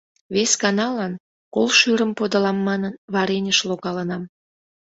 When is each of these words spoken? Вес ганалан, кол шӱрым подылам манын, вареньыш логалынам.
Вес 0.35 0.51
ганалан, 0.63 1.13
кол 1.53 1.67
шӱрым 1.79 2.11
подылам 2.17 2.57
манын, 2.67 2.93
вареньыш 3.13 3.59
логалынам. 3.69 4.23